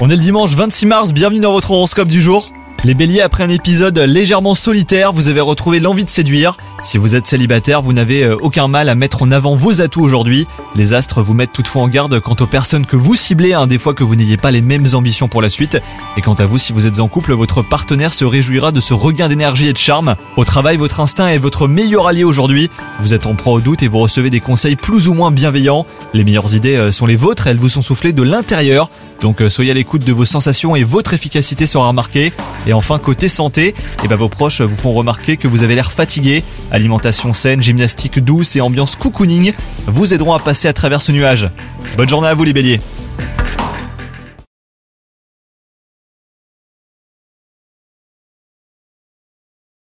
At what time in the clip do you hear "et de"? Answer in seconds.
19.68-19.78